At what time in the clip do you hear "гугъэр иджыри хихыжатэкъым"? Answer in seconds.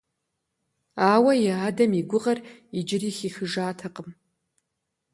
2.09-4.09